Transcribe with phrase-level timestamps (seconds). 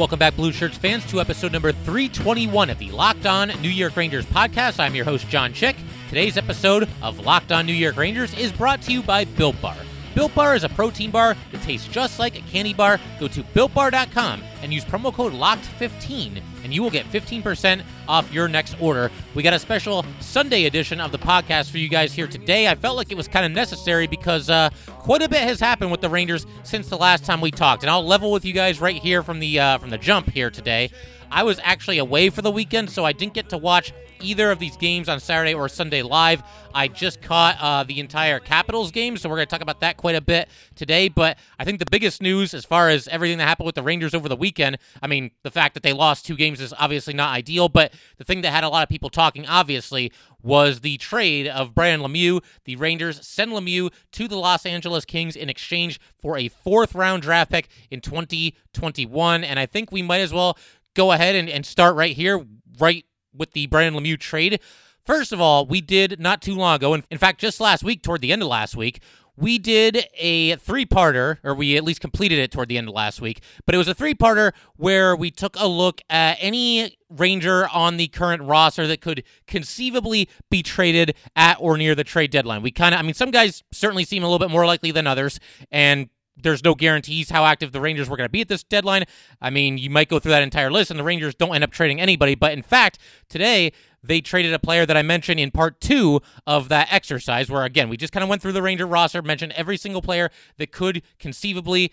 [0.00, 3.96] Welcome back, Blue Shirts fans, to episode number 321 of the Locked On New York
[3.96, 4.80] Rangers podcast.
[4.80, 5.76] I'm your host, John Chick.
[6.08, 9.76] Today's episode of Locked On New York Rangers is brought to you by Built Bar.
[10.14, 12.98] Built Bar is a protein bar that tastes just like a candy bar.
[13.18, 16.40] Go to builtbar.com and use promo code LOCKED15
[16.70, 19.10] and you will get 15% off your next order.
[19.34, 22.68] We got a special Sunday edition of the podcast for you guys here today.
[22.68, 25.90] I felt like it was kind of necessary because uh, quite a bit has happened
[25.90, 28.80] with the Rangers since the last time we talked, and I'll level with you guys
[28.80, 30.92] right here from the uh, from the jump here today.
[31.30, 34.58] I was actually away for the weekend, so I didn't get to watch either of
[34.58, 36.42] these games on Saturday or Sunday live.
[36.74, 39.96] I just caught uh, the entire Capitals game, so we're going to talk about that
[39.96, 41.08] quite a bit today.
[41.08, 44.14] But I think the biggest news, as far as everything that happened with the Rangers
[44.14, 47.34] over the weekend, I mean, the fact that they lost two games is obviously not
[47.34, 51.46] ideal, but the thing that had a lot of people talking, obviously, was the trade
[51.46, 52.42] of Brendan Lemieux.
[52.64, 57.22] The Rangers send Lemieux to the Los Angeles Kings in exchange for a fourth round
[57.22, 59.44] draft pick in 2021.
[59.44, 60.56] And I think we might as well
[61.00, 62.44] go ahead and, and start right here,
[62.78, 64.60] right with the Brendan Lemieux trade.
[65.06, 68.02] First of all, we did not too long ago, and in fact, just last week,
[68.02, 69.00] toward the end of last week,
[69.34, 72.94] we did a three parter, or we at least completed it toward the end of
[72.94, 76.98] last week, but it was a three parter where we took a look at any
[77.08, 82.30] Ranger on the current roster that could conceivably be traded at or near the trade
[82.30, 82.60] deadline.
[82.60, 85.06] We kind of, I mean, some guys certainly seem a little bit more likely than
[85.06, 85.40] others,
[85.72, 86.10] and
[86.42, 89.04] there's no guarantees how active the Rangers were going to be at this deadline.
[89.40, 91.70] I mean, you might go through that entire list and the Rangers don't end up
[91.70, 92.34] trading anybody.
[92.34, 96.68] But in fact, today they traded a player that I mentioned in part two of
[96.70, 99.76] that exercise, where again, we just kind of went through the Ranger roster, mentioned every
[99.76, 101.92] single player that could conceivably.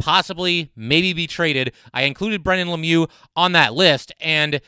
[0.00, 1.72] Possibly, maybe be traded.
[1.92, 4.60] I included Brendan Lemieux on that list, and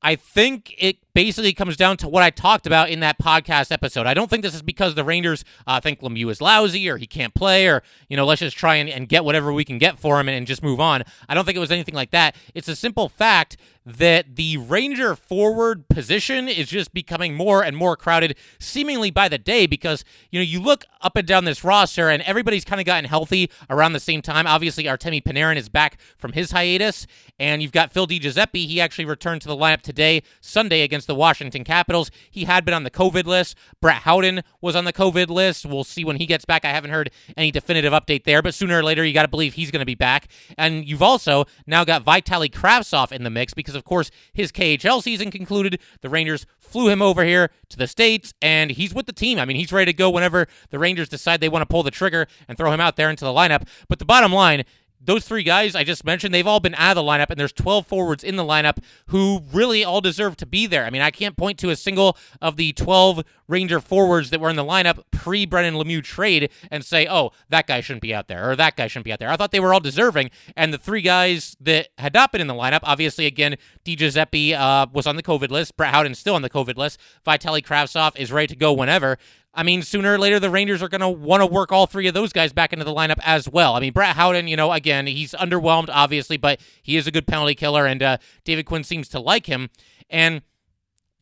[0.00, 4.06] I think it basically comes down to what I talked about in that podcast episode.
[4.06, 7.08] I don't think this is because the Rangers uh, think Lemieux is lousy or he
[7.08, 9.98] can't play or, you know, let's just try and, and get whatever we can get
[9.98, 11.02] for him and, and just move on.
[11.28, 12.36] I don't think it was anything like that.
[12.54, 13.56] It's a simple fact
[13.88, 19.38] that the Ranger forward position is just becoming more and more crowded, seemingly by the
[19.38, 22.84] day, because, you know, you look up and down this roster and everybody's kind of
[22.84, 24.46] gotten healthy around the same time.
[24.46, 27.06] Obviously, Artemi Panarin is back from his hiatus,
[27.38, 28.66] and you've got Phil DiGiuseppe.
[28.66, 32.12] He actually returned to the lineup today, Sunday, against the Washington Capitals.
[32.30, 33.56] He had been on the COVID list.
[33.80, 35.66] Brett Howden was on the COVID list.
[35.66, 36.64] We'll see when he gets back.
[36.64, 39.54] I haven't heard any definitive update there, but sooner or later, you got to believe
[39.54, 40.28] he's going to be back.
[40.56, 45.02] And you've also now got Vitali Kravtsov in the mix because, of course, his KHL
[45.02, 45.80] season concluded.
[46.02, 49.38] The Rangers flew him over here to the States, and he's with the team.
[49.38, 51.90] I mean, he's ready to go whenever the Rangers decide they want to pull the
[51.90, 53.66] trigger and throw him out there into the lineup.
[53.88, 54.64] But the bottom line
[55.00, 57.52] those three guys I just mentioned, they've all been out of the lineup, and there's
[57.52, 60.84] 12 forwards in the lineup who really all deserve to be there.
[60.84, 64.50] I mean, I can't point to a single of the 12 Ranger forwards that were
[64.50, 68.28] in the lineup pre Brendan Lemieux trade and say, oh, that guy shouldn't be out
[68.28, 69.30] there, or that guy shouldn't be out there.
[69.30, 72.46] I thought they were all deserving, and the three guys that had not been in
[72.46, 76.42] the lineup, obviously, again, DiGiuseppe uh, was on the COVID list, Brett Howden's still on
[76.42, 79.18] the COVID list, Vitali Kravtsov is ready to go whenever.
[79.58, 82.06] I mean, sooner or later, the Rangers are going to want to work all three
[82.06, 83.74] of those guys back into the lineup as well.
[83.74, 87.26] I mean, Brett Howden, you know, again, he's underwhelmed, obviously, but he is a good
[87.26, 89.68] penalty killer, and uh, David Quinn seems to like him.
[90.08, 90.42] And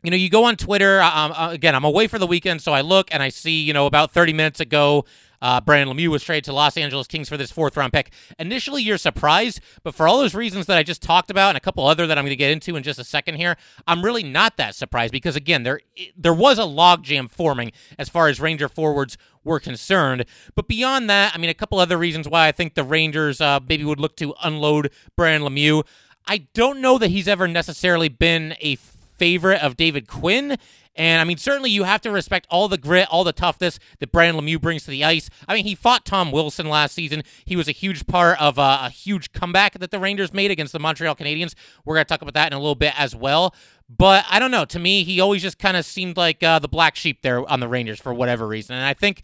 [0.02, 1.00] you know, you go on Twitter.
[1.00, 3.86] Um, again, I'm away for the weekend, so I look and I see, you know,
[3.86, 5.06] about 30 minutes ago,
[5.40, 8.12] uh, Brendan Lemieux was traded to Los Angeles Kings for this fourth round pick.
[8.38, 11.60] Initially, you're surprised, but for all those reasons that I just talked about and a
[11.60, 14.22] couple other that I'm going to get into in just a second here, I'm really
[14.22, 15.80] not that surprised because again, there
[16.16, 20.24] there was a logjam forming as far as Ranger forwards were concerned.
[20.54, 23.60] But beyond that, I mean, a couple other reasons why I think the Rangers uh,
[23.66, 25.84] maybe would look to unload Brendan Lemieux.
[26.26, 28.76] I don't know that he's ever necessarily been a
[29.18, 30.56] favorite of David Quinn.
[30.96, 34.12] And I mean, certainly you have to respect all the grit, all the toughness that
[34.12, 35.28] Brendan Lemieux brings to the ice.
[35.46, 37.22] I mean, he fought Tom Wilson last season.
[37.44, 40.72] He was a huge part of a, a huge comeback that the Rangers made against
[40.72, 41.54] the Montreal Canadiens.
[41.84, 43.54] We're going to talk about that in a little bit as well.
[43.94, 44.64] But I don't know.
[44.64, 47.60] To me, he always just kind of seemed like uh, the black sheep there on
[47.60, 48.74] the Rangers for whatever reason.
[48.74, 49.22] And I think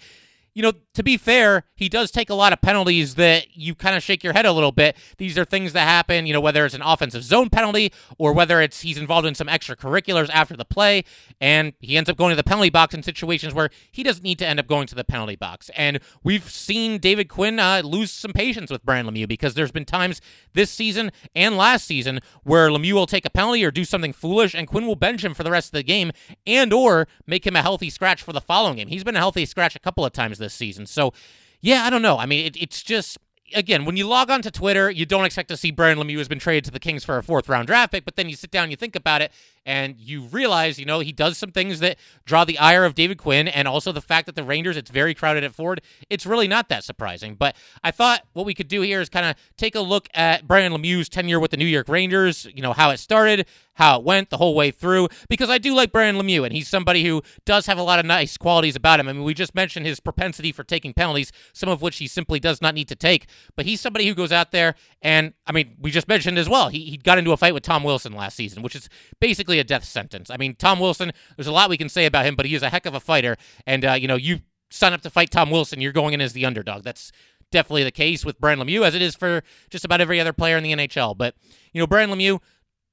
[0.55, 3.97] you know, to be fair, he does take a lot of penalties that you kind
[3.97, 4.97] of shake your head a little bit.
[5.17, 8.61] These are things that happen, you know, whether it's an offensive zone penalty or whether
[8.61, 11.05] it's he's involved in some extracurriculars after the play,
[11.41, 14.39] and he ends up going to the penalty box in situations where he doesn't need
[14.39, 15.71] to end up going to the penalty box.
[15.75, 19.87] And we've seen David Quinn uh, lose some patience with Brian Lemieux because there's been
[19.87, 20.21] times
[20.53, 24.55] this season and last season where Lemieux will take a penalty or do something foolish,
[24.55, 26.13] and Quinn will bench him for the rest of the game
[26.47, 28.89] and or make him a healthy scratch for the following game.
[28.89, 30.87] He's been a healthy scratch a couple of times this season.
[30.87, 31.15] So,
[31.61, 32.19] yeah, I don't know.
[32.19, 33.19] I mean, it, it's just
[33.55, 36.29] again, when you log on to Twitter, you don't expect to see Brian Lemieux has
[36.29, 38.51] been traded to the Kings for a fourth round draft pick, but then you sit
[38.51, 39.33] down, you think about it,
[39.65, 43.19] and you realize, you know, he does some things that draw the ire of David
[43.19, 45.81] Quinn, and also the fact that the Rangers, it's very crowded at Ford.
[46.11, 47.35] It's really not that surprising.
[47.35, 50.47] But I thought what we could do here is kind of take a look at
[50.47, 54.05] Brian Lemieux's tenure with the New York Rangers, you know, how it started, how it
[54.05, 57.23] went the whole way through because I do like Brendan Lemieux and he's somebody who
[57.45, 59.09] does have a lot of nice qualities about him.
[59.09, 62.39] I mean, we just mentioned his propensity for taking penalties, some of which he simply
[62.39, 63.27] does not need to take,
[63.57, 66.69] but he's somebody who goes out there and I mean, we just mentioned as well,
[66.69, 68.89] he, he got into a fight with Tom Wilson last season, which is
[69.21, 70.31] basically a death sentence.
[70.31, 72.63] I mean, Tom Wilson, there's a lot we can say about him, but he is
[72.63, 73.37] a heck of a fighter
[73.67, 74.41] and uh, you know, you
[74.71, 76.83] sign up to fight Tom Wilson, you're going in as the underdog.
[76.83, 77.13] That's
[77.51, 80.57] definitely the case with Brian Lemieux, as it is for just about every other player
[80.57, 81.17] in the NHL.
[81.17, 81.35] But,
[81.73, 82.41] you know, Brian Lemieux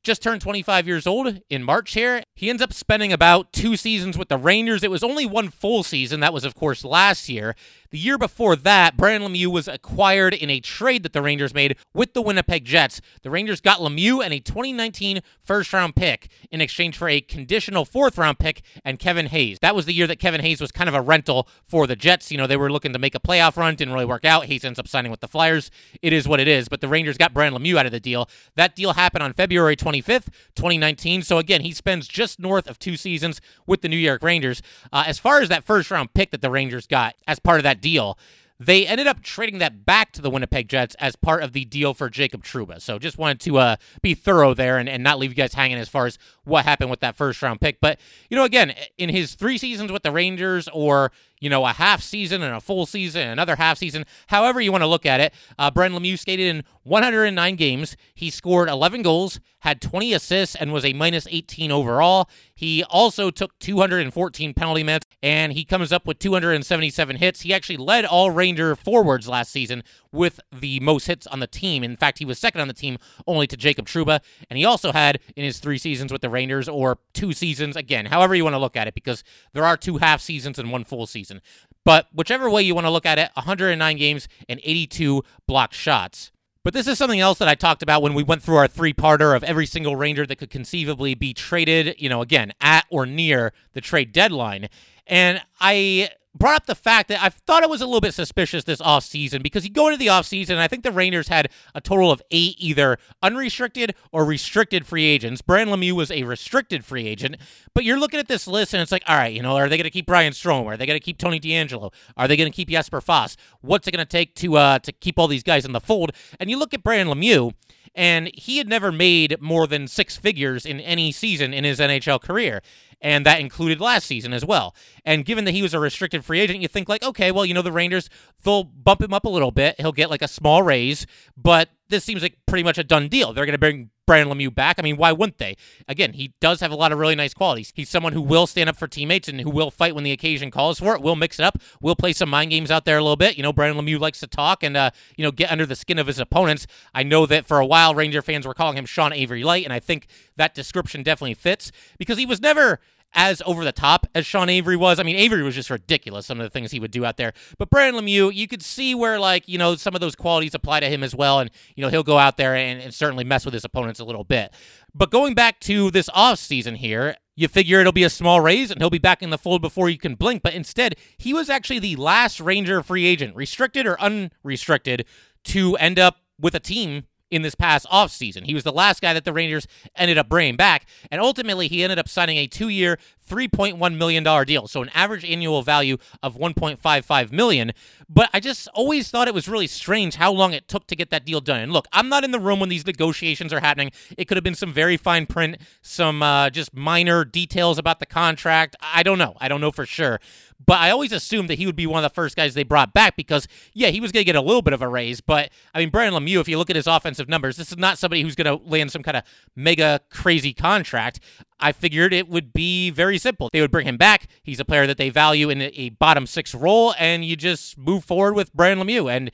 [0.04, 2.24] just turned 25 years old in March here.
[2.36, 4.84] He ends up spending about two seasons with the Rangers.
[4.84, 6.20] It was only one full season.
[6.22, 7.56] That was, of course, last year.
[7.92, 11.76] The year before that, Brian Lemieux was acquired in a trade that the Rangers made
[11.92, 13.02] with the Winnipeg Jets.
[13.24, 17.86] The Rangers got Lemieux and a 2019 first round pick in exchange for a conditional
[17.86, 19.58] fourth round pick and Kevin Hayes.
[19.62, 22.32] That was the year that Kevin Hayes was kind of a rental for the Jets.
[22.32, 24.46] You know, they were looking to make a playoff run, didn't really work out.
[24.46, 25.72] Hayes ends up signing with the Flyers.
[26.04, 28.30] It is what it is, but the Rangers got Brian Lemieux out of the deal.
[28.56, 31.22] That deal happened on February 25th, 2019.
[31.22, 34.62] So again, he spends just north of two seasons with the New York Rangers.
[34.92, 37.64] Uh, as far as that first round pick that the Rangers got as part of
[37.64, 38.18] that deal.
[38.62, 41.94] They ended up trading that back to the Winnipeg Jets as part of the deal
[41.94, 42.82] for Jacob Trouba.
[42.82, 45.78] So just wanted to uh, be thorough there and, and not leave you guys hanging
[45.78, 46.18] as far as
[46.50, 47.80] what happened with that first round pick.
[47.80, 48.00] But,
[48.30, 52.02] you know, again, in his three seasons with the Rangers or you know, a half
[52.02, 55.34] season and a full season, another half season, however you want to look at it.
[55.58, 57.96] Uh, Bren Lemieux skated in 109 games.
[58.14, 62.30] He scored 11 goals, had 20 assists, and was a minus 18 overall.
[62.54, 67.42] He also took 214 penalty minutes, and he comes up with 277 hits.
[67.42, 71.84] He actually led all Ranger forwards last season with the most hits on the team.
[71.84, 72.98] In fact, he was second on the team
[73.28, 74.20] only to Jacob Trouba,
[74.50, 76.39] and he also had in his three seasons with the Rangers,
[76.70, 79.98] or two seasons, again, however you want to look at it, because there are two
[79.98, 81.42] half seasons and one full season.
[81.86, 86.32] But whichever way you want to look at it, 109 games and 82 blocked shots.
[86.64, 89.36] But this is something else that I talked about when we went through our three-parter
[89.36, 93.54] of every single Ranger that could conceivably be traded, you know, again, at or near
[93.74, 94.68] the trade deadline.
[95.08, 98.64] And I brought up the fact that I thought it was a little bit suspicious
[98.64, 101.82] this offseason because you go into the offseason, and I think the Rangers had a
[101.82, 105.42] total of eight either unrestricted or restricted free agents.
[105.42, 107.38] Brand Lemieux was a restricted free agent,
[107.74, 109.78] but you're looking at this list and it's like, all right, you know, are they
[109.78, 110.66] going to keep Ryan Strome?
[110.66, 111.94] Are they going to keep Tony DeAngelo?
[112.16, 113.40] Are they going to keep Jesper Fast?
[113.62, 116.12] What's it going to take to uh, to keep all these guys in the fold?
[116.40, 117.54] And you look at Brian Lemieux,
[117.96, 122.22] and he had never made more than six figures in any season in his NHL
[122.22, 122.62] career
[123.02, 124.76] and that included last season as well.
[125.06, 127.54] And given that he was a restricted free agent, you think like, okay, well, you
[127.54, 128.10] know, the Rangers
[128.44, 129.76] they'll bump him up a little bit.
[129.80, 131.06] He'll get like a small raise,
[131.38, 133.34] but this seems like pretty much a done deal.
[133.34, 134.80] They're going to bring Brian Lemieux back.
[134.80, 135.56] I mean, why wouldn't they?
[135.88, 137.72] Again, he does have a lot of really nice qualities.
[137.76, 140.50] He's someone who will stand up for teammates and who will fight when the occasion
[140.50, 141.02] calls for it.
[141.04, 141.60] We'll mix it up.
[141.80, 143.38] We'll play some mind games out there a little bit.
[143.38, 146.00] You know, Brian Lemieux likes to talk and uh, you know get under the skin
[146.00, 146.66] of his opponents.
[146.92, 149.72] I know that for a while Ranger fans were calling him Sean Avery Light, and
[149.72, 150.08] I think
[150.38, 152.80] that description definitely fits because he was never
[153.14, 155.00] as over the top as Sean Avery was.
[155.00, 157.34] I mean, Avery was just ridiculous, some of the things he would do out there.
[157.58, 160.82] But Brendan Lemieux, you could see where, like, you know, some of those qualities apply
[160.82, 161.40] to him as well.
[161.40, 164.06] And, you know, he'll go out there and, and certainly mess with his opponents a
[164.06, 164.54] little bit.
[164.94, 168.70] But going back to this off season here, you figure it'll be a small raise
[168.70, 170.44] and he'll be back in the fold before you can blink.
[170.44, 175.06] But instead, he was actually the last Ranger free agent, restricted or unrestricted,
[175.46, 178.46] to end up with a team in this past offseason.
[178.46, 181.84] He was the last guy that the Rangers ended up bringing back, and ultimately he
[181.84, 182.98] ended up signing a two year,
[183.30, 184.68] $3.1 million deal.
[184.68, 187.74] So an average annual value of 1.55 million.
[188.10, 191.12] But I just always thought it was really strange how long it took to get
[191.12, 191.62] that deal done.
[191.62, 193.92] And look, I'm not in the room when these negotiations are happening.
[194.18, 198.08] It could have been some very fine print, some uh, just minor details about the
[198.08, 198.76] contract.
[198.82, 199.36] I don't know.
[199.40, 200.20] I don't know for sure.
[200.66, 202.94] But I always assumed that he would be one of the first guys they brought
[202.94, 205.22] back because, yeah, he was going to get a little bit of a raise.
[205.22, 207.98] But, I mean, Brian Lemieux, if you look at his offensive numbers, this is not
[207.98, 209.24] somebody who's going to land some kind of
[209.56, 211.22] mega crazy contract.
[211.60, 213.50] I figured it would be very simple.
[213.52, 214.28] They would bring him back.
[214.44, 218.04] He's a player that they value in a bottom six role, and you just move
[218.04, 219.12] forward with Brian Lemieux.
[219.12, 219.32] And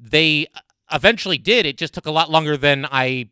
[0.00, 0.60] they uh,
[0.92, 1.66] eventually did.
[1.66, 3.28] It just took a lot longer than I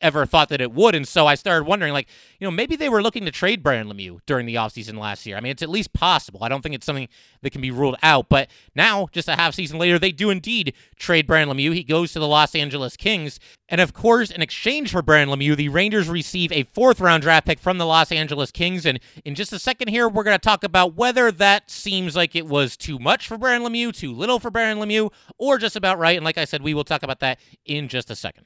[0.00, 0.94] ever thought that it would.
[0.94, 2.08] And so I started wondering, like,
[2.38, 5.36] you know, maybe they were looking to trade Brian Lemieux during the offseason last year.
[5.36, 6.42] I mean, it's at least possible.
[6.42, 7.08] I don't think it's something
[7.42, 8.28] that can be ruled out.
[8.28, 11.74] But now, just a half season later, they do indeed trade Brian Lemieux.
[11.74, 13.40] He goes to the Los Angeles Kings.
[13.68, 17.46] And of course, in exchange for Brian Lemieux, the Rangers receive a fourth round draft
[17.46, 18.84] pick from the Los Angeles Kings.
[18.84, 22.36] And in just a second here, we're going to talk about whether that seems like
[22.36, 25.98] it was too much for Brian Lemieux, too little for Brian Lemieux, or just about
[25.98, 26.16] right.
[26.16, 28.44] And like I said, we will talk about that in just a second.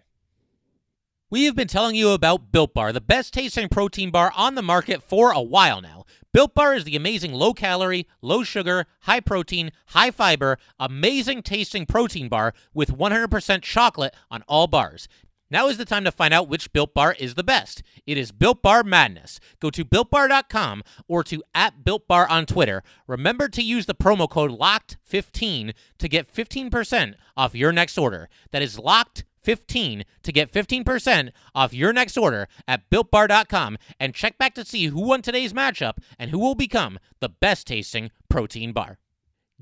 [1.30, 4.62] We have been telling you about Built Bar, the best tasting protein bar on the
[4.62, 6.06] market for a while now.
[6.32, 11.85] Built Bar is the amazing low calorie, low sugar, high protein, high fiber, amazing tasting
[11.85, 15.06] protein bar with 100% chocolate on all bars.
[15.50, 17.82] Now is the time to find out which Built Bar is the best.
[18.06, 19.38] It is Built Bar Madness.
[19.61, 22.82] Go to builtbar.com or to at Built Bar on Twitter.
[23.06, 28.30] Remember to use the promo code LOCKED15 to get 15% off your next order.
[28.50, 34.36] That is locked 15 to get 15% off your next order at builtbar.com and check
[34.36, 38.72] back to see who won today's matchup and who will become the best tasting protein
[38.72, 38.98] bar.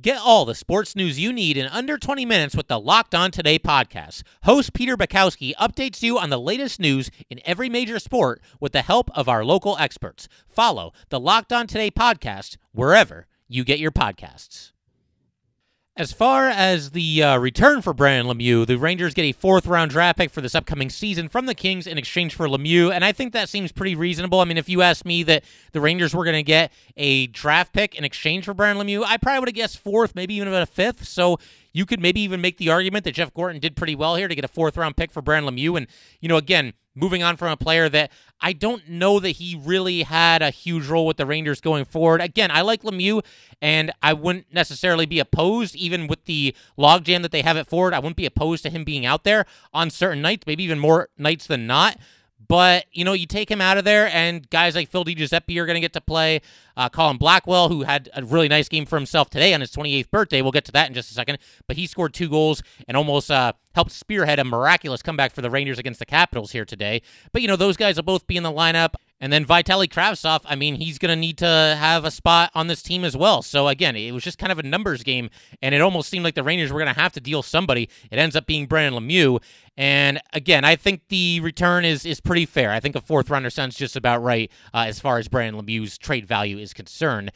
[0.00, 3.30] Get all the sports news you need in under 20 minutes with the Locked On
[3.30, 4.24] Today podcast.
[4.42, 8.82] Host Peter Bukowski updates you on the latest news in every major sport with the
[8.82, 10.26] help of our local experts.
[10.48, 14.72] Follow the Locked On Today podcast wherever you get your podcasts.
[15.98, 19.90] As far as the uh, return for Brendan Lemieux, the Rangers get a fourth round
[19.90, 23.12] draft pick for this upcoming season from the Kings in exchange for Lemieux, and I
[23.12, 24.40] think that seems pretty reasonable.
[24.40, 27.72] I mean, if you asked me that the Rangers were going to get a draft
[27.72, 30.66] pick in exchange for Brendan Lemieux, I probably would have guessed fourth, maybe even a
[30.66, 31.08] fifth.
[31.08, 31.38] So
[31.76, 34.34] you could maybe even make the argument that Jeff Gorton did pretty well here to
[34.34, 35.76] get a fourth round pick for Brendan Lemieux.
[35.76, 35.86] And,
[36.20, 40.02] you know, again, moving on from a player that I don't know that he really
[40.02, 42.22] had a huge role with the Rangers going forward.
[42.22, 43.22] Again, I like Lemieux,
[43.60, 47.92] and I wouldn't necessarily be opposed, even with the logjam that they have at forward.
[47.92, 51.10] I wouldn't be opposed to him being out there on certain nights, maybe even more
[51.18, 51.98] nights than not.
[52.48, 55.66] But, you know, you take him out of there, and guys like Phil DiGiuseppe are
[55.66, 56.40] going to get to play.
[56.76, 60.10] Uh, Colin Blackwell, who had a really nice game for himself today on his 28th
[60.10, 60.42] birthday.
[60.42, 61.38] We'll get to that in just a second.
[61.66, 65.50] But he scored two goals and almost uh, helped spearhead a miraculous comeback for the
[65.50, 67.02] Rangers against the Capitals here today.
[67.32, 68.94] But, you know, those guys will both be in the lineup.
[69.20, 72.66] And then Vitaly Kravtsov, I mean, he's going to need to have a spot on
[72.66, 73.40] this team as well.
[73.42, 75.30] So again, it was just kind of a numbers game,
[75.62, 77.88] and it almost seemed like the Rangers were going to have to deal somebody.
[78.10, 79.42] It ends up being Brendan Lemieux.
[79.76, 82.70] And again, I think the return is is pretty fair.
[82.70, 85.98] I think a fourth rounder sounds just about right uh, as far as Brendan Lemieux's
[85.98, 87.30] trade value is concerned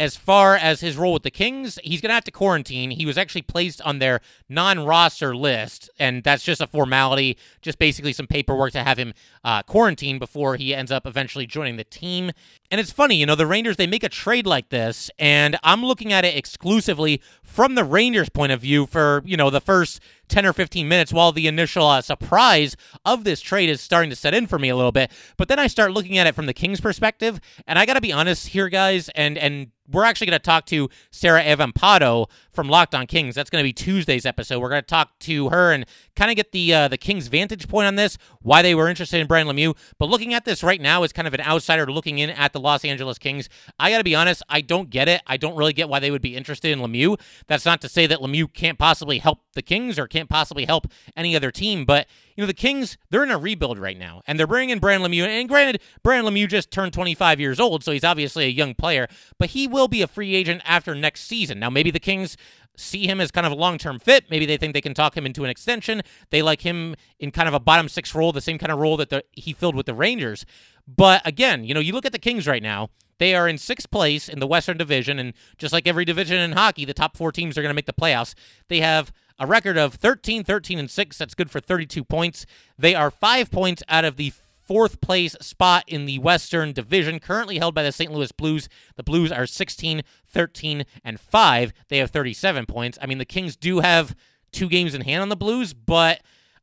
[0.00, 2.90] as far as his role with the Kings, he's going to have to quarantine.
[2.90, 7.78] He was actually placed on their non roster list, and that's just a formality, just
[7.78, 9.12] basically some paperwork to have him
[9.44, 12.30] uh, quarantine before he ends up eventually joining the team.
[12.70, 15.84] And it's funny, you know, the Rangers, they make a trade like this, and I'm
[15.84, 20.00] looking at it exclusively from the Rangers' point of view for, you know, the first
[20.30, 24.16] 10 or 15 minutes while the initial uh, surprise of this trade is starting to
[24.16, 25.10] set in for me a little bit.
[25.36, 28.00] But then I start looking at it from the Kings' perspective, and I got to
[28.00, 32.68] be honest here, guys, and and we're actually going to talk to Sarah Evampado from
[32.68, 33.34] Locked On Kings.
[33.34, 34.60] That's going to be Tuesday's episode.
[34.60, 37.68] We're going to talk to her and kind of get the uh, the Kings' vantage
[37.68, 39.76] point on this, why they were interested in Brian Lemieux.
[39.98, 42.60] But looking at this right now as kind of an outsider looking in at the
[42.60, 45.22] Los Angeles Kings, I got to be honest, I don't get it.
[45.26, 47.20] I don't really get why they would be interested in Lemieux.
[47.46, 50.86] That's not to say that Lemieux can't possibly help the Kings or can't possibly help
[51.16, 52.06] any other team, but
[52.40, 55.12] you know, the Kings, they're in a rebuild right now, and they're bringing in Brendan
[55.12, 55.26] Lemieux.
[55.26, 59.08] And granted, Brendan Lemieux just turned 25 years old, so he's obviously a young player,
[59.38, 61.60] but he will be a free agent after next season.
[61.60, 62.38] Now, maybe the Kings
[62.78, 64.24] see him as kind of a long term fit.
[64.30, 66.00] Maybe they think they can talk him into an extension.
[66.30, 68.96] They like him in kind of a bottom six role, the same kind of role
[68.96, 70.46] that the, he filled with the Rangers.
[70.88, 72.88] But again, you know, you look at the Kings right now.
[73.18, 76.52] They are in sixth place in the Western Division, and just like every division in
[76.52, 78.32] hockey, the top four teams are going to make the playoffs.
[78.68, 81.18] They have a record of 13, 13, and 6.
[81.18, 82.44] That's good for 32 points.
[82.78, 84.32] They are five points out of the
[84.70, 88.12] fourth place spot in the Western Division, currently held by the St.
[88.12, 88.68] Louis Blues.
[88.96, 91.72] The Blues are 16, 13, and 5.
[91.88, 92.98] They have 37 points.
[93.00, 94.14] I mean, the Kings do have
[94.52, 96.20] two games in hand on the Blues, but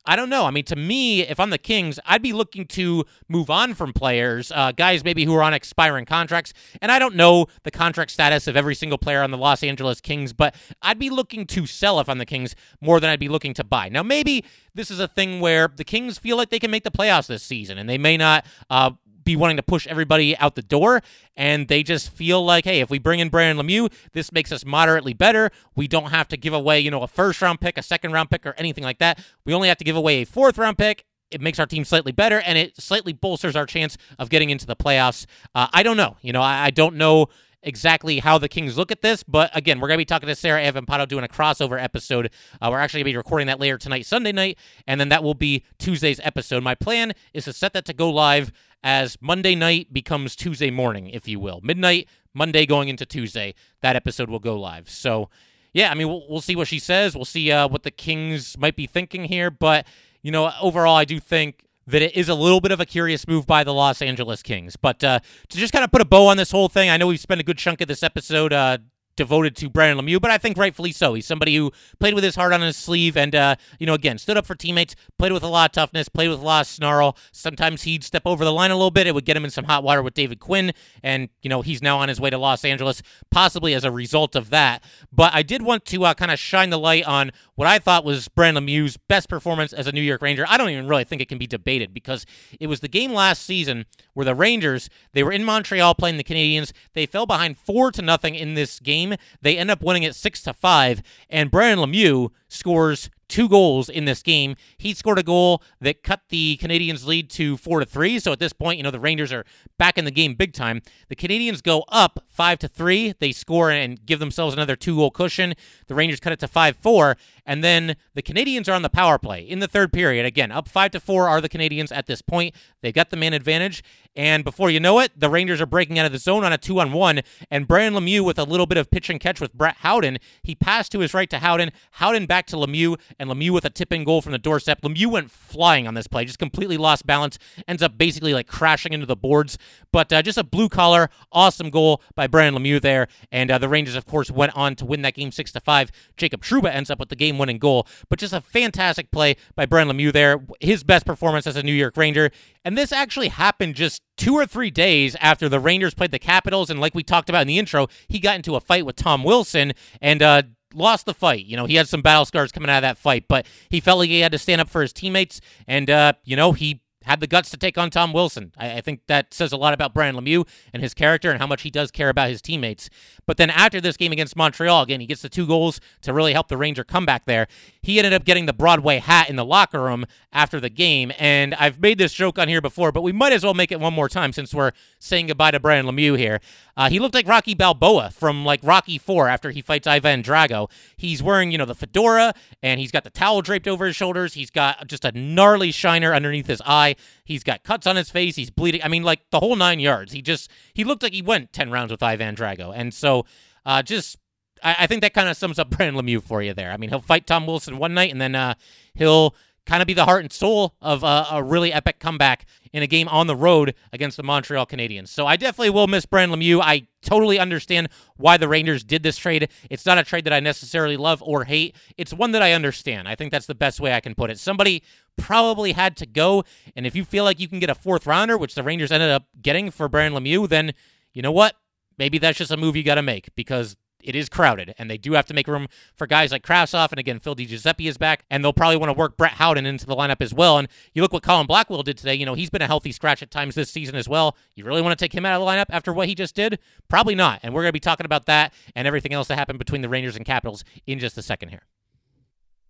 [0.08, 0.46] I don't know.
[0.46, 3.92] I mean, to me, if I'm the Kings, I'd be looking to move on from
[3.92, 6.54] players, uh, guys maybe who are on expiring contracts.
[6.82, 10.00] And I don't know the contract status of every single player on the Los Angeles
[10.00, 13.28] Kings, but I'd be looking to sell if I'm the Kings more than I'd be
[13.28, 13.90] looking to buy.
[13.90, 16.92] Now, maybe this is a thing where the Kings feel like they can make the
[16.92, 18.92] playoffs this season, and they may not uh,
[19.28, 21.02] be wanting to push everybody out the door.
[21.36, 24.66] And they just feel like, hey, if we bring in Brendan Lemieux, this makes us
[24.66, 25.52] moderately better.
[25.76, 28.32] We don't have to give away, you know, a first round pick, a second round
[28.32, 29.20] pick, or anything like that.
[29.46, 32.14] We only have to give away a fourth round pick it makes our team slightly
[32.14, 35.26] better and it slightly bolsters our chance of getting into the playoffs.
[35.54, 36.16] Uh, I don't know.
[36.22, 37.28] You know, I, I, don't know
[37.62, 40.36] exactly how the Kings look at this, but again, we're going to be talking to
[40.36, 42.32] Sarah Avampado doing a crossover episode.
[42.62, 44.58] Uh, we're actually going to be recording that later tonight, Sunday night,
[44.88, 46.64] and then that will be Tuesday's episode.
[46.64, 48.52] My plan is to set that to go live
[48.84, 51.60] as Monday night becomes Tuesday morning, if you will.
[51.62, 54.90] Midnight, Monday going into Tuesday, that episode will go live.
[54.90, 55.30] So,
[55.74, 57.16] yeah, I mean, we'll, we'll see what she says.
[57.16, 59.86] We'll see uh, what the Kings might be thinking here, but
[60.22, 63.28] you know, overall, I do think that it is a little bit of a curious
[63.28, 64.76] move by the Los Angeles Kings.
[64.76, 67.08] But uh, to just kind of put a bow on this whole thing, I know
[67.08, 68.80] we've spent a good chunk of this episode uh,
[69.18, 71.14] devoted to Brendan Lemieux, but I think rightfully so.
[71.14, 74.18] He's somebody who played with his heart on his sleeve and, uh, you know, again,
[74.18, 76.68] stood up for teammates, played with a lot of toughness, played with a lot of
[76.68, 77.18] snarl.
[77.32, 79.08] Sometimes he'd step over the line a little bit.
[79.08, 80.72] It would get him in some hot water with David Quinn,
[81.04, 84.36] and, you know, he's now on his way to Los Angeles, possibly as a result
[84.36, 84.84] of that.
[85.12, 88.06] But I did want to uh, kind of shine the light on what I thought
[88.06, 90.46] was Brendan Lemieux's best performance as a New York Ranger.
[90.48, 92.24] I don't even really think it can be debated because
[92.60, 96.24] it was the game last season where the Rangers, they were in Montreal playing the
[96.24, 96.72] Canadiens.
[96.94, 99.16] They fell behind four to nothing in this game.
[99.42, 104.06] They end up winning it six to five, and Brendan Lemieux scores two goals in
[104.06, 104.56] this game.
[104.78, 108.20] He scored a goal that cut the Canadiens' lead to four to three.
[108.20, 109.46] So at this point, you know the Rangers are
[109.78, 110.82] back in the game big time.
[111.10, 113.16] The Canadiens go up five to three.
[113.20, 115.56] They score and give themselves another two goal cushion.
[115.88, 117.18] The Rangers cut it to five four,
[117.48, 120.26] and then the Canadiens are on the power play in the third period.
[120.26, 122.54] Again, up five to four are the Canadiens at this point.
[122.82, 123.84] They've got the man advantage,
[124.16, 126.58] and before you know it, the Rangers are breaking out of the zone on a
[126.58, 127.22] two on one.
[127.50, 130.20] And Brian Lemieux with a little bit of pitch and catch with Brett Howden.
[130.44, 131.72] He passed to his right to Howden.
[131.94, 134.82] Howden back to Lemieux, and Lemieux with a tipping goal from the doorstep.
[134.82, 138.94] Lemieux went flying on this play, just completely lost balance, ends up basically like crashing
[138.94, 139.58] into the boards.
[139.92, 143.08] But uh, just a blue collar, awesome goal by Brian Lemieux there.
[143.32, 145.92] And uh, the Rangers, of course, went on to win that game six to five.
[146.16, 147.88] Jacob Trouba ends up with the game winning goal.
[148.10, 150.40] But just a fantastic play by Brian Lemieux there.
[150.60, 152.32] His best performance as a New York Ranger.
[152.64, 156.70] And this actually happened just two or three days after the Rangers played the Capitals.
[156.70, 159.24] And like we talked about in the intro, he got into a fight with Tom
[159.24, 159.74] Wilson.
[160.02, 160.44] And uh,
[160.74, 161.46] lost the fight.
[161.46, 164.00] You know, he had some battle scars coming out of that fight, but he felt
[164.00, 167.22] like he had to stand up for his teammates, and uh, you know, he had
[167.22, 168.52] the guts to take on Tom Wilson.
[168.58, 171.48] I, I, think that says a lot about Brian Lemieux and his character and how
[171.48, 172.90] much he does care about his teammates.
[173.26, 176.34] But then after this game against Montreal, again, he gets the two goals to really
[176.34, 177.48] help the Ranger come back there.
[177.88, 181.14] He ended up getting the Broadway hat in the locker room after the game.
[181.18, 183.80] And I've made this joke on here before, but we might as well make it
[183.80, 186.42] one more time since we're saying goodbye to Brian Lemieux here.
[186.76, 190.70] Uh, he looked like Rocky Balboa from like Rocky Four after he fights Ivan Drago.
[190.98, 194.34] He's wearing, you know, the fedora and he's got the towel draped over his shoulders.
[194.34, 196.98] He's got just a gnarly shiner underneath his eye.
[197.24, 198.36] He's got cuts on his face.
[198.36, 198.84] He's bleeding.
[198.84, 200.12] I mean, like the whole nine yards.
[200.12, 202.74] He just he looked like he went ten rounds with Ivan Drago.
[202.76, 203.26] And so,
[203.66, 204.18] uh, just
[204.64, 206.72] I, I think that kind of sums up Brendan Lemieux for you there.
[206.72, 208.56] I mean, he'll fight Tom Wilson one night and then uh,
[208.96, 209.36] he'll
[209.68, 212.88] kind of be the heart and soul of a, a, really epic comeback in a
[212.88, 215.10] game on the road against the Montreal Canadiens.
[215.10, 216.62] So I definitely will miss Brendan Lemieux.
[216.62, 219.50] I totally understand why the Rangers did this trade.
[219.70, 221.76] It's not a trade that I necessarily love or hate.
[221.98, 223.08] It's one that I understand.
[223.08, 224.40] I think that's the best way I can put it.
[224.40, 224.84] Somebody
[225.18, 228.38] probably had to go, and if you feel like you can get a fourth rounder,
[228.38, 230.74] which the Rangers ended up getting for Brendan Lemieux, then
[231.14, 231.56] you know what?
[231.98, 233.76] Maybe that's just a move you got to make because
[234.08, 237.00] it is crowded, and they do have to make room for guys like Kravtsov, and
[237.00, 239.96] again, Phil DiGiuseppe is back, and they'll probably want to work Brett Howden into the
[239.96, 240.58] lineup as well.
[240.58, 242.16] And you look what Colin Blackwell did today.
[242.16, 244.38] You know, he's been a healthy scratch at times this season as well.
[244.56, 246.60] You really want to take him out of the lineup after what he just did?
[246.88, 247.42] Probably not.
[247.44, 249.90] And we're going to be talking about that and everything else that happened between the
[249.90, 251.64] Rangers and Capitals in just a second here.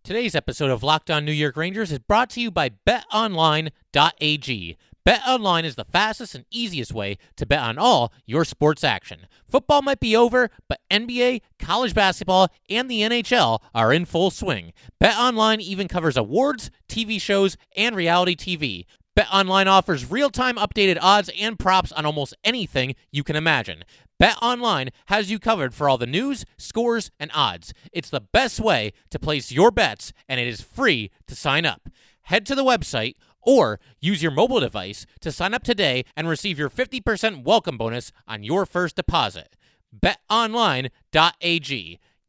[0.03, 4.77] Today's episode of Locked On New York Rangers is brought to you by BetOnline.ag.
[5.07, 9.27] BetOnline is the fastest and easiest way to bet on all your sports action.
[9.49, 14.73] Football might be over, but NBA, college basketball, and the NHL are in full swing.
[15.01, 18.83] BetOnline even covers awards, TV shows, and reality TV.
[19.17, 23.85] BetOnline offers real-time updated odds and props on almost anything you can imagine.
[24.21, 27.73] BetOnline has you covered for all the news, scores, and odds.
[27.93, 31.87] It's the best way to place your bets, and it is free to sign up.
[32.23, 33.15] Head to the website
[33.47, 38.11] or use your mobile device to sign up today and receive your 50% welcome bonus
[38.27, 39.55] on your first deposit.
[39.97, 40.91] BetOnline.ag,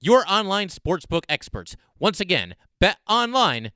[0.01, 1.77] your online sportsbook experts.
[1.99, 3.73] Once again, betonline.ag.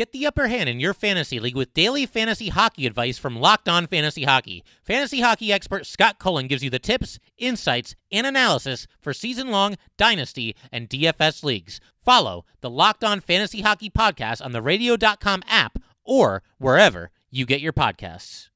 [0.00, 3.68] Get the upper hand in your fantasy league with daily fantasy hockey advice from Locked
[3.68, 4.64] On Fantasy Hockey.
[4.82, 9.76] Fantasy hockey expert Scott Cullen gives you the tips, insights, and analysis for season long
[9.98, 11.82] dynasty and DFS leagues.
[12.02, 17.60] Follow the Locked On Fantasy Hockey podcast on the radio.com app or wherever you get
[17.60, 18.48] your podcasts.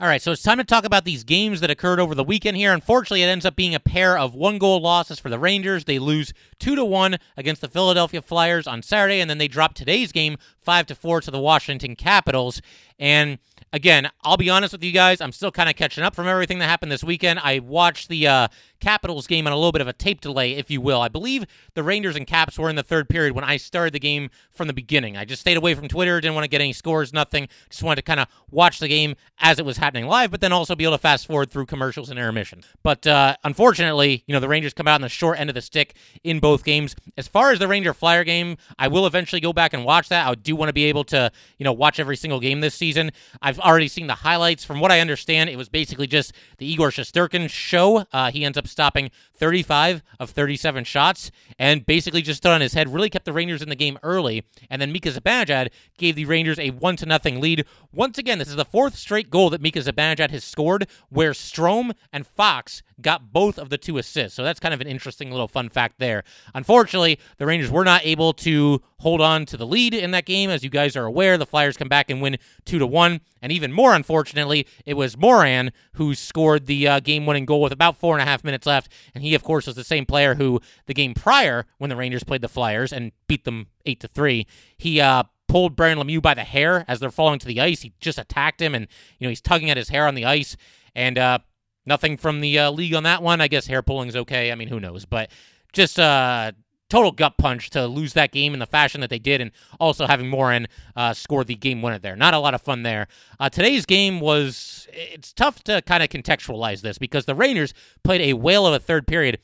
[0.00, 2.56] All right, so it's time to talk about these games that occurred over the weekend
[2.56, 2.72] here.
[2.72, 5.86] Unfortunately, it ends up being a pair of one goal losses for the Rangers.
[5.86, 9.74] They lose 2 to 1 against the Philadelphia Flyers on Saturday and then they drop
[9.74, 10.36] today's game
[10.68, 12.60] 5 to 4 to the Washington Capitals.
[12.98, 13.38] And
[13.72, 16.58] again, I'll be honest with you guys, I'm still kind of catching up from everything
[16.58, 17.38] that happened this weekend.
[17.42, 18.48] I watched the uh,
[18.80, 21.00] Capitals game on a little bit of a tape delay, if you will.
[21.00, 24.00] I believe the Rangers and Caps were in the third period when I started the
[24.00, 25.16] game from the beginning.
[25.16, 27.48] I just stayed away from Twitter, didn't want to get any scores, nothing.
[27.70, 30.52] Just wanted to kind of watch the game as it was happening live, but then
[30.52, 32.62] also be able to fast forward through commercials and intermission.
[32.82, 35.62] But uh, unfortunately, you know, the Rangers come out on the short end of the
[35.62, 36.94] stick in both games.
[37.16, 40.26] As far as the Ranger Flyer game, I will eventually go back and watch that.
[40.26, 43.10] I do want to be able to, you know, watch every single game this season.
[43.40, 44.64] I've already seen the highlights.
[44.64, 48.04] From what I understand, it was basically just the Igor Shesterkin show.
[48.12, 52.74] Uh, he ends up stopping 35 of 37 shots and basically just stood on his
[52.74, 54.44] head, really kept the Rangers in the game early.
[54.68, 57.64] And then Mika Zibanejad gave the Rangers a 1 to nothing lead.
[57.92, 61.92] Once again, this is the fourth straight goal that Mika Zibanejad has scored where Strome
[62.12, 64.36] and Fox got both of the two assists.
[64.36, 66.24] So that's kind of an interesting little fun fact there.
[66.54, 70.50] Unfortunately, the Rangers were not able to hold on to the lead in that game.
[70.50, 73.20] As you guys are aware, the Flyers come back and win 2 to 1.
[73.40, 77.72] And even more unfortunately, it was Morin who scored the uh, game winning goal with
[77.72, 78.90] about four and a half minutes left.
[79.14, 82.24] And he, of course, was the same player who the game prior, when the Rangers
[82.24, 86.34] played the Flyers and beat them 8 to 3, he uh, pulled Brian Lemieux by
[86.34, 87.82] the hair as they're falling to the ice.
[87.82, 88.86] He just attacked him, and
[89.18, 90.56] you know he's tugging at his hair on the ice.
[90.94, 91.38] And uh,
[91.86, 93.40] nothing from the uh, league on that one.
[93.40, 94.52] I guess hair pulling is okay.
[94.52, 95.04] I mean, who knows?
[95.04, 95.30] But
[95.72, 96.52] just uh,
[96.88, 100.06] total gut punch to lose that game in the fashion that they did, and also
[100.06, 102.16] having Morin uh, score the game winner there.
[102.16, 103.08] Not a lot of fun there.
[103.38, 104.88] Uh, today's game was.
[104.92, 108.78] It's tough to kind of contextualize this because the Rangers played a whale of a
[108.78, 109.38] third period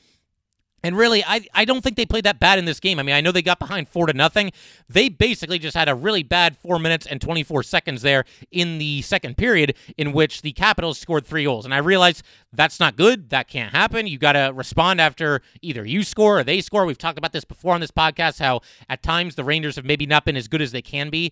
[0.85, 2.99] and really, I, I don't think they played that bad in this game.
[2.99, 4.51] I mean, I know they got behind four to nothing.
[4.87, 9.01] They basically just had a really bad four minutes and 24 seconds there in the
[9.01, 11.65] second period in which the Capitals scored three goals.
[11.65, 12.21] And I realize
[12.53, 13.31] that's not good.
[13.31, 14.05] That can't happen.
[14.05, 16.85] You got to respond after either you score or they score.
[16.85, 20.05] We've talked about this before on this podcast how at times the Rangers have maybe
[20.05, 21.31] not been as good as they can be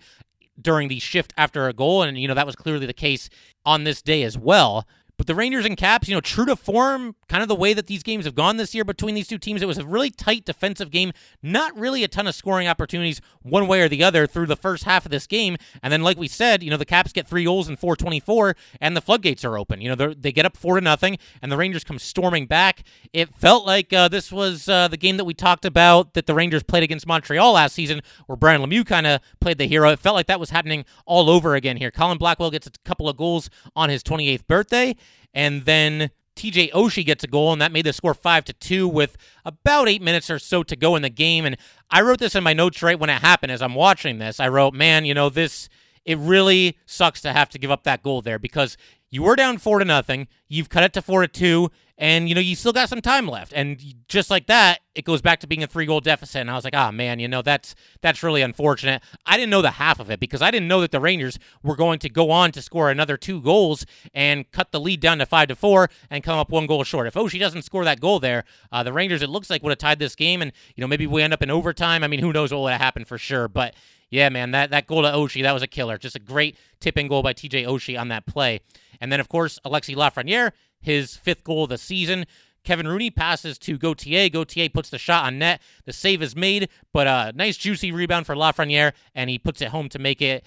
[0.59, 2.01] during the shift after a goal.
[2.01, 3.29] And, you know, that was clearly the case
[3.67, 4.87] on this day as well.
[5.23, 7.87] But the Rangers and Caps, you know, true to form, kind of the way that
[7.87, 10.43] these games have gone this year between these two teams, it was a really tight
[10.43, 11.13] defensive game.
[11.41, 14.83] Not really a ton of scoring opportunities one way or the other through the first
[14.83, 15.55] half of this game.
[15.81, 18.97] And then, like we said, you know, the Caps get three goals in 424, and
[18.97, 19.79] the floodgates are open.
[19.79, 22.83] You know, they get up four to nothing, and the Rangers come storming back.
[23.13, 26.35] It felt like uh, this was uh, the game that we talked about that the
[26.35, 29.89] Rangers played against Montreal last season, where Brian Lemieux kind of played the hero.
[29.91, 31.91] It felt like that was happening all over again here.
[31.91, 34.97] Colin Blackwell gets a couple of goals on his 28th birthday
[35.33, 38.87] and then TJ Oshie gets a goal, and that made the score five to two
[38.87, 41.45] with about eight minutes or so to go in the game.
[41.45, 41.57] And
[41.89, 43.51] I wrote this in my notes right when it happened.
[43.51, 45.69] As I'm watching this, I wrote, "Man, you know this.
[46.05, 48.77] It really sucks to have to give up that goal there because
[49.13, 50.27] you were down four to nothing.
[50.47, 53.27] You've cut it to four to two, and you know you still got some time
[53.27, 53.53] left.
[53.53, 56.41] And just like that, it goes back to being a three goal deficit.
[56.41, 59.03] And I was like, oh man, you know that's that's really unfortunate.
[59.23, 61.75] I didn't know the half of it because I didn't know that the Rangers were
[61.75, 65.27] going to go on to score another two goals and cut the lead down to
[65.27, 67.05] five to four and come up one goal short.
[67.05, 69.77] If Oshie doesn't score that goal there, uh, the Rangers it looks like would have
[69.77, 72.03] tied this game, and you know maybe we end up in overtime.
[72.03, 73.75] I mean, who knows what would have happened for sure, but.
[74.09, 75.97] Yeah, man, that, that goal to Oshie, that was a killer.
[75.97, 78.59] Just a great tipping goal by TJ Oshie on that play.
[78.99, 82.25] And then, of course, Alexi Lafreniere, his fifth goal of the season.
[82.63, 84.29] Kevin Rooney passes to Gauthier.
[84.29, 85.61] Gauthier puts the shot on net.
[85.85, 89.69] The save is made, but a nice juicy rebound for Lafreniere, and he puts it
[89.69, 90.45] home to make it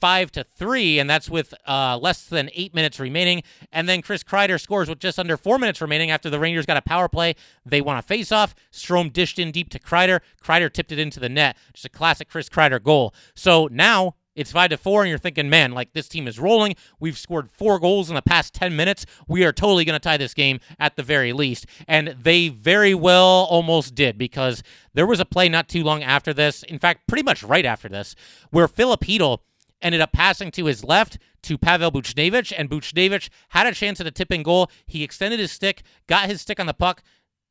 [0.00, 3.42] five to three, and that's with uh, less than eight minutes remaining.
[3.70, 6.78] And then Chris Kreider scores with just under four minutes remaining after the Rangers got
[6.78, 7.34] a power play.
[7.66, 8.54] They want a face-off.
[8.72, 10.20] Strome dished in deep to Kreider.
[10.42, 11.56] Kreider tipped it into the net.
[11.74, 13.14] Just a classic Chris Kreider goal.
[13.34, 16.76] So now it's five to four, and you're thinking, man, like this team is rolling.
[16.98, 19.06] We've scored four goals in the past 10 minutes.
[19.26, 21.66] We are totally going to tie this game at the very least.
[21.88, 24.62] And they very well almost did because
[24.94, 27.88] there was a play not too long after this, in fact, pretty much right after
[27.88, 28.14] this,
[28.50, 29.38] where Chytil
[29.82, 34.06] ended up passing to his left to Pavel Buchnevich, and Buchnevich had a chance at
[34.06, 34.70] a tipping goal.
[34.86, 37.02] He extended his stick, got his stick on the puck,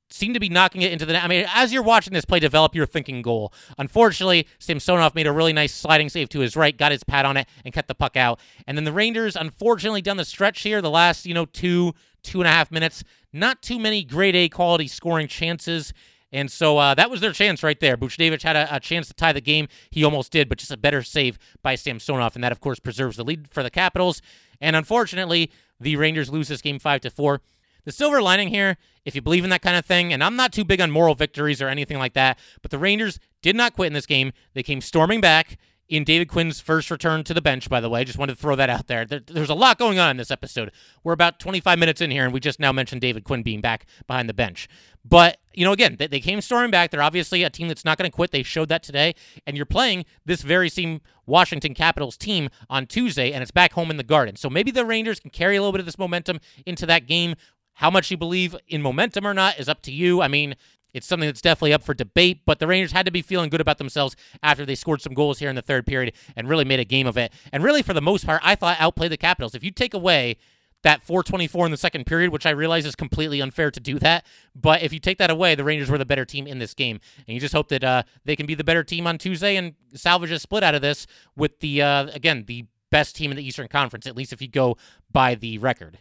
[0.09, 1.23] seemed to be knocking it into the net.
[1.23, 3.53] I mean, as you're watching this play develop, you're thinking goal.
[3.77, 7.37] Unfortunately, Samsonov made a really nice sliding save to his right, got his pad on
[7.37, 8.39] it, and cut the puck out.
[8.67, 11.93] And then the Rangers, unfortunately, down the stretch here, the last, you know, two,
[12.23, 15.93] two and a half minutes, not too many grade A quality scoring chances.
[16.31, 17.97] And so uh, that was their chance right there.
[17.97, 19.67] Buchnevich had a, a, chance to tie the game.
[19.89, 22.35] He almost did, but just a better save by Samsonov.
[22.35, 24.21] And that, of course, preserves the lead for the Capitals.
[24.61, 27.41] And unfortunately, the Rangers lose this game 5 to 4.
[27.85, 30.53] The silver lining here, if you believe in that kind of thing, and I'm not
[30.53, 33.87] too big on moral victories or anything like that, but the Rangers did not quit
[33.87, 34.31] in this game.
[34.53, 35.57] They came storming back
[35.89, 38.03] in David Quinn's first return to the bench, by the way.
[38.05, 39.05] Just wanted to throw that out there.
[39.05, 39.19] there.
[39.19, 40.71] There's a lot going on in this episode.
[41.03, 43.87] We're about 25 minutes in here, and we just now mentioned David Quinn being back
[44.05, 44.69] behind the bench.
[45.03, 46.91] But, you know, again, they, they came storming back.
[46.91, 48.29] They're obviously a team that's not going to quit.
[48.29, 49.15] They showed that today.
[49.47, 53.89] And you're playing this very same Washington Capitals team on Tuesday, and it's back home
[53.89, 54.35] in the Garden.
[54.35, 57.35] So maybe the Rangers can carry a little bit of this momentum into that game.
[57.79, 60.21] How much you believe in momentum or not is up to you.
[60.21, 60.55] I mean,
[60.93, 63.61] it's something that's definitely up for debate, but the Rangers had to be feeling good
[63.61, 66.81] about themselves after they scored some goals here in the third period and really made
[66.81, 67.31] a game of it.
[67.53, 69.55] And really, for the most part, I thought outplayed the Capitals.
[69.55, 70.35] If you take away
[70.81, 74.25] that 424 in the second period, which I realize is completely unfair to do that.
[74.53, 76.99] But if you take that away, the Rangers were the better team in this game.
[77.27, 79.75] And you just hope that uh, they can be the better team on Tuesday and
[79.93, 83.45] salvage a split out of this with the, uh, again, the best team in the
[83.45, 84.77] Eastern Conference, at least if you go
[85.11, 85.99] by the record.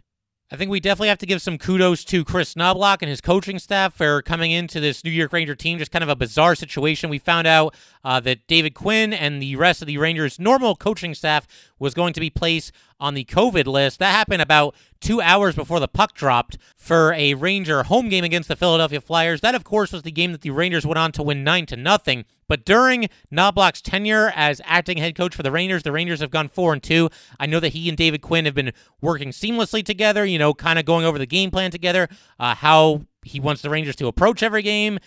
[0.50, 3.58] I think we definitely have to give some kudos to Kris Knoblauch and his coaching
[3.58, 5.78] staff for coming into this New York Ranger team.
[5.78, 7.10] Just kind of a bizarre situation.
[7.10, 7.74] We found out
[8.08, 11.46] uh, that David Quinn and the rest of the Rangers' normal coaching staff
[11.78, 13.98] was going to be placed on the COVID list.
[13.98, 18.48] That happened about two hours before the puck dropped for a Ranger home game against
[18.48, 19.42] the Philadelphia Flyers.
[19.42, 21.76] That, of course, was the game that the Rangers went on to win nine to
[21.76, 22.24] nothing.
[22.48, 26.48] But during Knoblauch's tenure as acting head coach for the Rangers, the Rangers have gone
[26.48, 27.10] four and two.
[27.38, 30.24] I know that he and David Quinn have been working seamlessly together.
[30.24, 32.08] You know, kind of going over the game plan together,
[32.40, 34.98] uh, how he wants the Rangers to approach every game,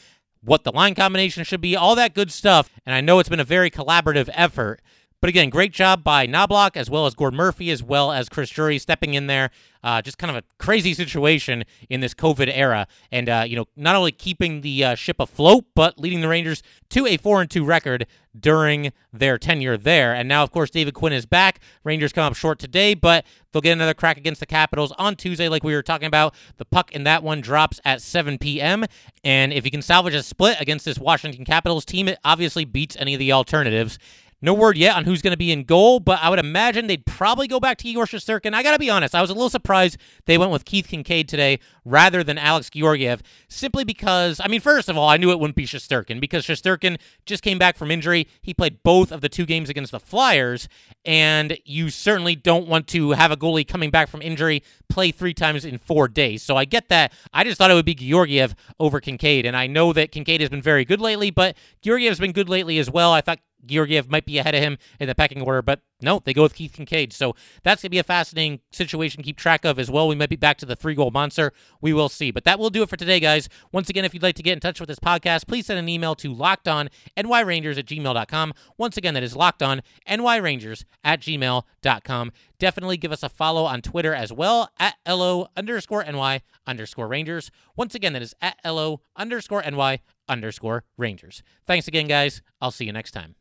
[0.43, 2.69] what the line combination should be, all that good stuff.
[2.85, 4.81] And I know it's been a very collaborative effort.
[5.21, 8.49] But again, great job by Knoblauch as well as Gord Murphy as well as Chris
[8.49, 9.51] Drury stepping in there.
[9.83, 13.65] Uh, just kind of a crazy situation in this COVID era, and uh, you know,
[13.75, 17.49] not only keeping the uh, ship afloat, but leading the Rangers to a four and
[17.49, 18.05] two record
[18.39, 20.13] during their tenure there.
[20.13, 21.59] And now, of course, David Quinn is back.
[21.83, 25.49] Rangers come up short today, but they'll get another crack against the Capitals on Tuesday,
[25.49, 26.35] like we were talking about.
[26.57, 28.85] The puck in that one drops at 7 p.m.
[29.23, 32.95] And if you can salvage a split against this Washington Capitals team, it obviously beats
[32.99, 33.97] any of the alternatives.
[34.41, 37.05] No word yet on who's going to be in goal, but I would imagine they'd
[37.05, 38.55] probably go back to Igor Shesterkin.
[38.55, 41.27] I got to be honest, I was a little surprised they went with Keith Kinkaid
[41.27, 45.39] today rather than Alex Georgiev, simply because, I mean, first of all, I knew it
[45.39, 48.27] wouldn't be Shesterkin because Shesterkin just came back from injury.
[48.41, 50.67] He played both of the two games against the Flyers,
[51.05, 55.33] and you certainly don't want to have a goalie coming back from injury play three
[55.33, 56.41] times in four days.
[56.41, 57.13] So I get that.
[57.31, 60.49] I just thought it would be Georgiev over Kinkaid, and I know that Kinkaid has
[60.49, 63.13] been very good lately, but Georgiev's been good lately as well.
[63.13, 66.33] I thought Georgiev might be ahead of him in the pecking order, but no, they
[66.33, 67.13] go with Keith Kinkaid.
[67.13, 70.07] So that's going to be a fascinating situation to keep track of as well.
[70.07, 71.53] We might be back to the three goal monster.
[71.79, 72.31] We will see.
[72.31, 73.49] But that will do it for today, guys.
[73.71, 75.89] Once again, if you'd like to get in touch with this podcast, please send an
[75.89, 78.53] email to lockedonnyrangers at gmail.com.
[78.77, 82.31] Once again, that is lockedonnyrangers at gmail.com.
[82.59, 87.51] Definitely give us a follow on Twitter as well at LO underscore NY underscore Rangers.
[87.75, 91.43] Once again, that is at LO underscore NY underscore Rangers.
[91.65, 92.41] Thanks again, guys.
[92.61, 93.35] I'll see you next time.